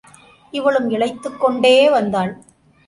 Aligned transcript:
இவளும் 0.51 0.89
இளைத்துக் 0.89 1.39
கொண்டே 1.39 1.89
வந்தாள். 1.89 2.41